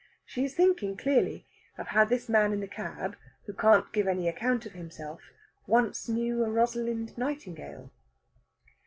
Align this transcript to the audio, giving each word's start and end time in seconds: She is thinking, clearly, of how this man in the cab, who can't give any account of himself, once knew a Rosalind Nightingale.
She 0.25 0.43
is 0.45 0.55
thinking, 0.55 0.97
clearly, 0.97 1.45
of 1.77 1.89
how 1.89 2.05
this 2.05 2.27
man 2.27 2.53
in 2.53 2.59
the 2.59 2.67
cab, 2.67 3.15
who 3.45 3.53
can't 3.53 3.93
give 3.93 4.07
any 4.07 4.27
account 4.27 4.65
of 4.65 4.71
himself, 4.71 5.21
once 5.67 6.09
knew 6.09 6.43
a 6.43 6.49
Rosalind 6.49 7.15
Nightingale. 7.19 7.91